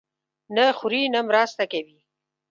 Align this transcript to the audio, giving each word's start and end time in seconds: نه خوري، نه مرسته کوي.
نه 0.55 0.65
خوري، 0.77 1.01
نه 1.13 1.19
مرسته 1.29 1.63
کوي. 1.71 1.99